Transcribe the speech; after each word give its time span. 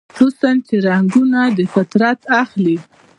حسن 0.17 0.55
چې 0.67 0.75
رنګونه 0.87 1.39
دفطرت 1.59 2.19
اخلي 2.41 2.77